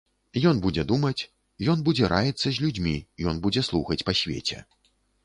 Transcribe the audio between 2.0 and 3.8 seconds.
раіцца з людзьмі, ён будзе